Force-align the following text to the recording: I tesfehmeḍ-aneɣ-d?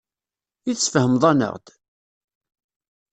I 0.69 0.71
tesfehmeḍ-aneɣ-d? 0.75 1.65